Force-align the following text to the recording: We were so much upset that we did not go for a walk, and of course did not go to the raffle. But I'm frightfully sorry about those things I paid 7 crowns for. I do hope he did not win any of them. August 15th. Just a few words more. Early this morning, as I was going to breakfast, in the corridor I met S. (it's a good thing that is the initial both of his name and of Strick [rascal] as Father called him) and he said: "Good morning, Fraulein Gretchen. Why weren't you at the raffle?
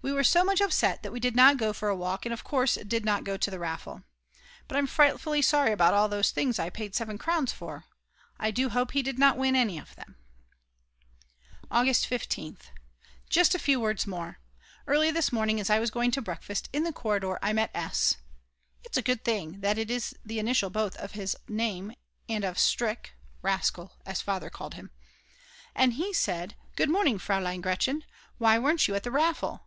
We 0.00 0.12
were 0.12 0.22
so 0.22 0.44
much 0.44 0.60
upset 0.60 1.02
that 1.02 1.10
we 1.10 1.18
did 1.18 1.34
not 1.34 1.56
go 1.56 1.72
for 1.72 1.88
a 1.88 1.96
walk, 1.96 2.24
and 2.24 2.32
of 2.32 2.44
course 2.44 2.76
did 2.76 3.04
not 3.04 3.24
go 3.24 3.36
to 3.36 3.50
the 3.50 3.58
raffle. 3.58 4.04
But 4.68 4.76
I'm 4.76 4.86
frightfully 4.86 5.42
sorry 5.42 5.72
about 5.72 6.08
those 6.10 6.30
things 6.30 6.60
I 6.60 6.70
paid 6.70 6.94
7 6.94 7.18
crowns 7.18 7.52
for. 7.52 7.86
I 8.38 8.52
do 8.52 8.68
hope 8.68 8.92
he 8.92 9.02
did 9.02 9.18
not 9.18 9.36
win 9.36 9.56
any 9.56 9.76
of 9.76 9.96
them. 9.96 10.14
August 11.68 12.08
15th. 12.08 12.66
Just 13.28 13.56
a 13.56 13.58
few 13.58 13.80
words 13.80 14.06
more. 14.06 14.38
Early 14.86 15.10
this 15.10 15.32
morning, 15.32 15.58
as 15.58 15.68
I 15.68 15.80
was 15.80 15.90
going 15.90 16.12
to 16.12 16.22
breakfast, 16.22 16.68
in 16.72 16.84
the 16.84 16.92
corridor 16.92 17.36
I 17.42 17.52
met 17.52 17.72
S. 17.74 18.18
(it's 18.84 18.96
a 18.98 19.02
good 19.02 19.24
thing 19.24 19.62
that 19.62 19.78
is 19.78 20.14
the 20.24 20.38
initial 20.38 20.70
both 20.70 20.94
of 20.98 21.12
his 21.18 21.36
name 21.48 21.92
and 22.28 22.44
of 22.44 22.56
Strick 22.56 23.14
[rascal] 23.42 23.90
as 24.06 24.20
Father 24.22 24.48
called 24.48 24.74
him) 24.74 24.92
and 25.74 25.94
he 25.94 26.12
said: 26.12 26.54
"Good 26.76 26.88
morning, 26.88 27.18
Fraulein 27.18 27.60
Gretchen. 27.60 28.04
Why 28.38 28.60
weren't 28.60 28.86
you 28.86 28.94
at 28.94 29.02
the 29.02 29.10
raffle? 29.10 29.64